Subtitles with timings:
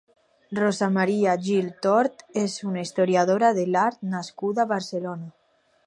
[0.59, 5.31] Rosa Maria Gil Tort és una historiadora de l'art nascuda a Barcelona.